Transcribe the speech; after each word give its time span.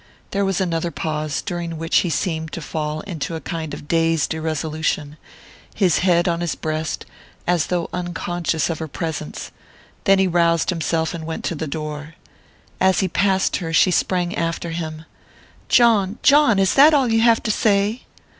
There 0.31 0.43
was 0.43 0.59
another 0.59 0.89
pause, 0.89 1.43
during 1.43 1.77
which 1.77 1.97
he 1.97 2.09
seemed 2.09 2.51
to 2.53 2.59
fall 2.61 3.01
into 3.01 3.35
a 3.35 3.39
kind 3.39 3.71
of 3.71 3.87
dazed 3.87 4.33
irresolution, 4.33 5.15
his 5.75 5.99
head 5.99 6.27
on 6.27 6.41
his 6.41 6.55
breast, 6.55 7.05
as 7.45 7.67
though 7.67 7.87
unconscious 7.93 8.71
of 8.71 8.79
her 8.79 8.87
presence. 8.87 9.51
Then 10.05 10.17
he 10.17 10.25
roused 10.25 10.71
himself 10.71 11.13
and 11.13 11.27
went 11.27 11.43
to 11.43 11.53
the 11.55 11.67
door. 11.67 12.15
As 12.79 13.01
he 13.01 13.07
passed 13.07 13.57
her 13.57 13.71
she 13.71 13.91
sprang 13.91 14.35
after 14.35 14.71
him. 14.71 15.05
"John 15.69 16.17
John! 16.23 16.57
Is 16.57 16.73
that 16.73 16.95
all 16.95 17.07
you 17.07 17.21
have 17.21 17.43
to 17.43 17.51
say?" 17.51 18.05